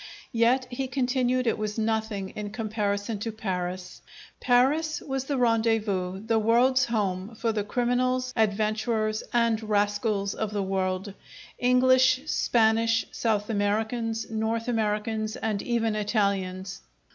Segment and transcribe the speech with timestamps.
[0.33, 4.01] Yet, he continued, it was nothing in comparison to Paris.
[4.39, 10.63] Paris was the rendezvous, the world's home, for the criminals, adventurers, and rascals if the
[10.63, 11.13] world,
[11.59, 16.81] English, Spanish, South Americans, North Americans, and even Italians!